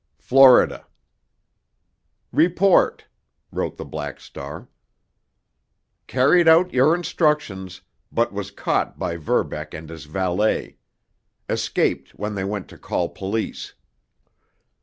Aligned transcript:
"Florida." 0.17 0.87
"Report," 2.31 3.05
wrote 3.51 3.77
the 3.77 3.85
Black 3.85 4.19
Star. 4.19 4.67
"Carried 6.07 6.47
out 6.47 6.73
your 6.73 6.95
instructions, 6.95 7.81
but 8.11 8.33
was 8.33 8.49
caught 8.49 8.97
by 8.97 9.15
Verbeck 9.15 9.75
and 9.75 9.87
his 9.91 10.05
valet. 10.05 10.77
Escaped 11.47 12.15
when 12.15 12.33
they 12.33 12.43
went 12.43 12.67
to 12.69 12.79
call 12.79 13.09
police." 13.09 13.75